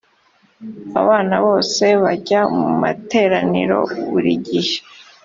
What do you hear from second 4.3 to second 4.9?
gihe.